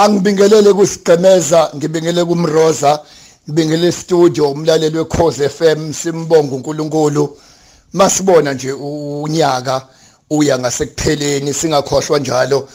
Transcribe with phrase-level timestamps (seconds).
[0.00, 3.00] angibingelele kusigqemeza ngibingelele kumroza
[3.44, 7.36] ngibingelele studio umlaleli wekhoze FM simbonga uNkulunkulu.
[7.92, 9.86] Masibona nje unyaka
[10.30, 12.68] uya ngasekupheleni singakhohlwa njalo.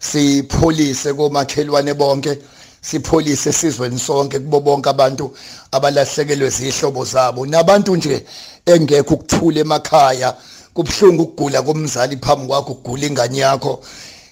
[0.00, 2.38] Sipholise komakhelwane bonke
[2.80, 5.36] sipholise sizweni sonke kubo bonke abantu
[5.72, 7.46] abalahlekelwe zihlobo zabo.
[7.46, 8.24] Nabantu nje
[8.66, 10.34] engekho ukuthula emakhaya
[10.74, 13.82] kubhlungu ukugula komzali phambi kwakho ukugula ingane yakho.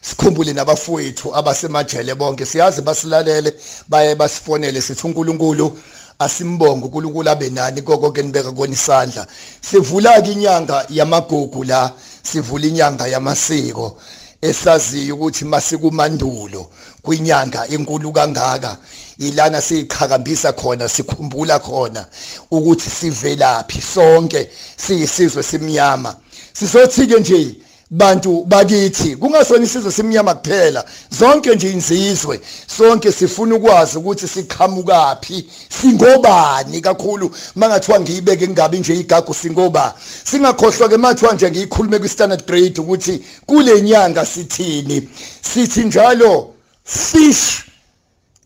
[0.08, 2.46] Sikhumbule nabafowethu abasemajele bonke.
[2.46, 3.54] Siyazi basilalele
[3.88, 4.80] baye basifonele.
[4.80, 5.78] Sithi uNkulunkulu
[6.18, 7.82] asimbonge uNkulunkulu abe nani.
[7.82, 9.26] Koko ke nibeka kona isandla.
[9.60, 11.92] Sivula ke inyanga yamagugu la.
[12.22, 13.98] Sivula inyanga yamasiko
[14.42, 16.70] esaziyo ukuthi masikumandulo
[17.02, 18.76] kwinyanga enkulu kangaka.
[19.18, 22.06] Ilana siyiqhakambisa khona sikhumbula khona
[22.50, 26.16] ukuthi sivelaphi sonke siyisizwe simnyama
[26.52, 30.84] sizothi ke nje bantu bakithi kungasona isizwe simnyama kuphela.
[31.10, 35.46] Zonke nje inzizwe sonke sifuna ukwazi ukuthi siqhamukaphi
[35.80, 37.30] singobani kakhulu.
[37.54, 39.94] Mangathiwa ngiyibeke ngabe nje igagu singoba.
[40.24, 45.08] Singakhohlwa ke mathiwa nje ngiyikhulume kwi standard grade ukuthi kule nyanga sithini.
[45.42, 47.64] Sithi njalo fish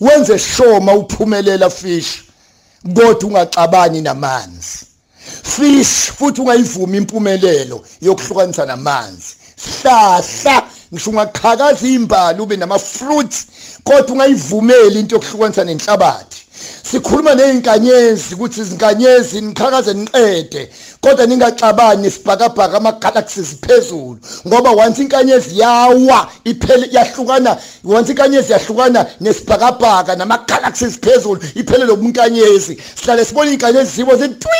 [0.01, 2.23] wenze shoma uphumelela fish
[2.95, 4.79] kodwa ungaxabani namanzi.
[5.42, 9.39] Fish futhi ungayivumi impumelelo yokuhlukanisa namanzi.
[9.83, 13.47] Hlahla ngisho ungaqhakaza imbali ube nama fruits
[13.84, 16.50] kodwa ungayivumeli into yokuhlukanisa nenhlabathi.
[16.83, 24.19] Sikhuluma nezinkanyezi ukuthi izinkanyezi niqhakaze niqede kodwa ningaxabani nesibhakabhaka ama galaxies phezulu.
[24.47, 31.97] Ngoba once inkanyezi yawa iphele yahlukana once inkanyezi yahlukana nesibhakabhaka nama galaxies phezulu iphele lo
[31.97, 32.77] bunkanyezi.
[32.95, 34.51] Sihlale sibona inkanyezi zibo zitwi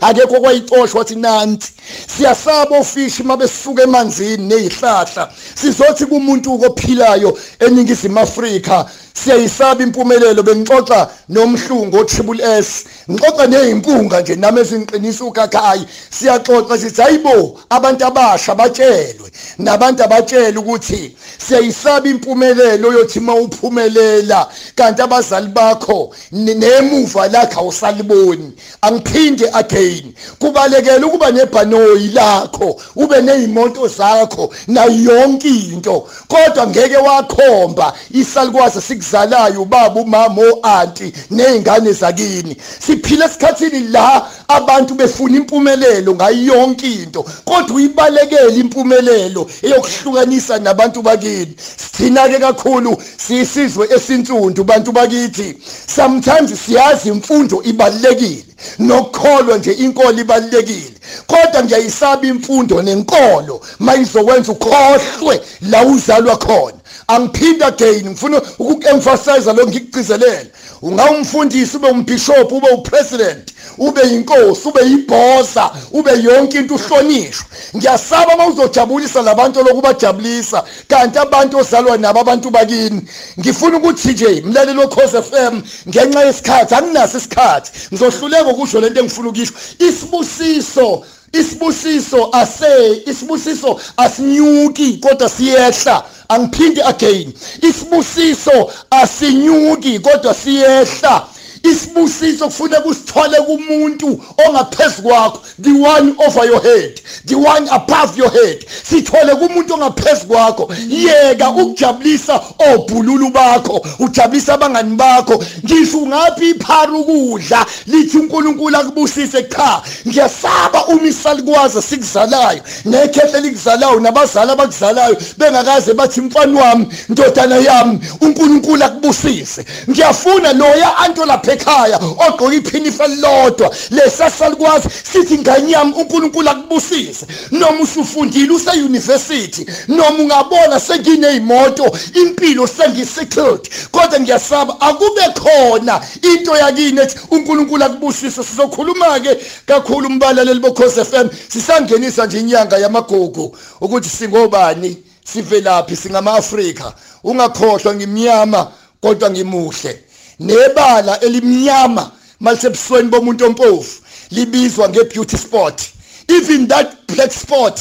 [0.00, 1.72] akekho kwayixoshwa wathi nanti
[2.16, 8.86] siyasaba ofishi mabesisuka emanzini nezihlahla sizothi kumuntu ophilayo eningizimu Afrika
[9.22, 12.84] siyayisaba impumelelo bengixoxa nomhlungu otriple S.
[13.10, 19.30] ngixoxa nezimpunga nje nami ezinqinisa ukakhayi siyaxoxa sithi hayibo abantu abasha batshelwe.
[19.58, 28.52] Nabantu abatshela ukuthi siyayisaba impumelelo yothi mawuphumelela kanti abazali bakho nemuva lakho awusaliboni.
[28.82, 30.14] Angiphinde again.
[30.38, 36.08] Kubalekela ukuba nebhanoyi lakho ube nezimoto zakho na yonke into.
[36.28, 42.56] Kodwa ngeke wakhomba isalikwazi sikuzalayo ubaba umama oanti nezingane zakini.
[43.00, 47.22] Siphila esikhathini la abantu befuna impumelelo ngayo yonke into.
[47.44, 51.54] Kodwa uyibalekele impumelelo eyokuhlukanisa nabantu bakini.
[51.76, 55.56] Sithina ke kakhulu siyisizwe esinsundu bantu bakithi.
[55.86, 58.44] Sometimes siyazi imfundo ibalekile
[58.78, 60.94] nokukholwa nje inkolo ibalekile
[61.26, 65.40] kodwa ngiyayisaba imfundo nenkolo mayizokwenza ukhohlwe
[65.70, 66.79] la uzalwa khona.
[67.14, 70.50] Angiphinda again ngifuna ukuemphasize lo ngikugcizelela
[70.82, 77.44] ungawumfundisi ube umbishop ube upresident ube yinkosi ube yibhosa ube yonke into uhlonishwe.
[77.76, 83.02] Ngiyasaba mawuzojabulisa labantu lokubajabulisa kanti abantu ozalwa nabo abantu bakini.
[83.40, 89.52] Ngifuna ukuthi nje mlaleli wekhoze FM ngenxa yesikhathi anginaso isikhathi ngizohluleka ukusho lento engifuna ukisho
[89.78, 96.04] isibusiso isibusiso ase isibusiso asinyuki kodwa siyehla.
[96.28, 97.32] Angiphindi again.
[97.62, 101.26] Isibusiso asinyuki kodwa siyehla.
[101.62, 105.40] Isibusiso kufuneka usithole kumuntu ongaphezulu kwakho.
[105.62, 108.64] The one over your head the one above your head.
[108.82, 110.74] Sithole kumuntu ongaphezulu kwakho.
[110.88, 112.40] Yeka ukujabulisa
[112.74, 115.44] obhululu bakho ujabulisa abangani bakho.
[115.64, 117.66] Ngisho ungaphi iphara ukudla?
[117.86, 119.82] Lithi uNkulunkulu akubusise cha.
[120.08, 122.60] Ngiyasaba uma isalikwazi sikuzalayo.
[122.84, 129.64] Nekhehle likuzalayo nabazali abakuzalayo bengakaze bathi mfana wami ndodana yami uNkulunkulu akubusise.
[129.90, 137.26] Ngiyafuna loya anto lapha ekhaya ogqoka iphinifa lodwa lesasalikwazi sithi ngane yami uNkulunkulu akubusise.
[137.50, 147.00] Noma usufundile use university noma ungabona senginezimoto impilo sengisettled kodwa ngiyasaba akube khona into yakini
[147.00, 148.42] ethi uNkulunkulu akubusise.
[148.44, 149.36] Sizokhuluma ke
[149.66, 156.92] kakhulu umbalaleli bokhoze FM sisangenisa nje inyanga yamagugu ukuthi singobani sivelaphi singama Afrika
[157.24, 160.09] ungakhohlwa ngimnyama kodwa ngimuhle.
[160.40, 162.10] Nebala elimnyama
[162.40, 165.82] malisebusweni bomuntu ompofu libizwa ngebeauty spot
[166.28, 167.80] even that black spot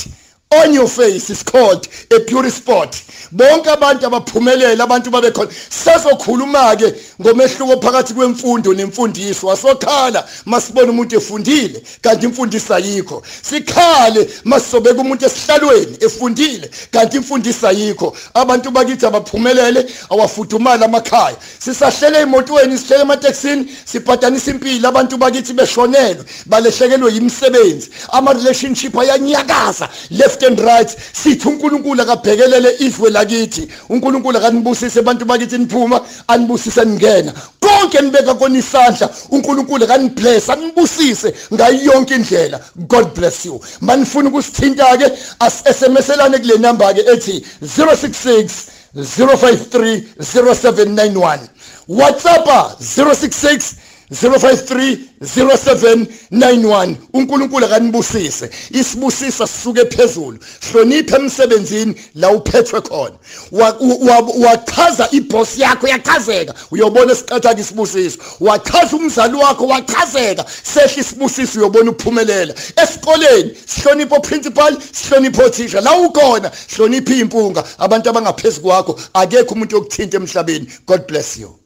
[0.52, 2.92] on your face is called a pure spot.
[3.32, 9.48] Bonke abantu abaphumelela abantu babe khona sazokhuluma ke ngomehluko phakathi kwemfundo nemfundiso.
[9.48, 13.22] Wasokhala masibona umuntu efundile kanti imfundiso ayikho.
[13.42, 18.18] Sikhale masobeka umuntu esihlalweni efundile kanti imfundiso ayikho.
[18.34, 21.38] Abantu bakithi abaphumelele awafudumala amakhaya.
[21.60, 24.90] Sisahlele emotweni sihlele emateksini sibhadanisa impilo.
[24.90, 29.90] Abantu bakithi beshonelwe balehlekelwe yimisebenzi ama relationship ayanyakaza.
[30.10, 33.68] Left and right sithi uNkulunkulu akabhekelele izwe lakithi.
[33.90, 37.34] uNkulunkulu akanibusise abantu bakithi niphuma anibusise ningena.
[37.60, 42.60] Konke nibeka kona isandla uNkulunkulu akanibless anibusise ngayo yonke indlela.
[42.76, 43.62] God bless you.
[43.82, 51.40] Manifuna ukusithinta ke as SMSelane kule number ke ethi 066 053 0791
[51.88, 52.48] WhatsApp
[52.80, 53.76] 066
[54.12, 58.50] 0530791 uNkulunkulu akanibusise.
[58.72, 60.38] Isibusisa sisuke phezulu.
[60.72, 63.16] Hlonipha emsebenzini la uphethwe khona.
[64.40, 66.54] Wachaza iboss yakho yachazeka.
[66.72, 70.46] Uyobona esiqatha isibusiso wachaza umzali wakho wachazeka.
[70.64, 72.54] Sehla isibusiso uyobona uphumelela
[72.84, 75.82] esikoleni sihlonipha uprincipal sihlonipha othisha.
[75.82, 80.68] La ukhona hlonipha impunga abantu abangaphezulu kwakho akekho umuntu yokuthinta emhlabeni.
[80.88, 81.59] God bless you.